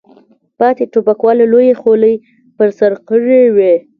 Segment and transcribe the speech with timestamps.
[0.57, 2.15] پاتې ټوپکوالو لویې خولۍ
[2.55, 3.73] په سر کړې وې.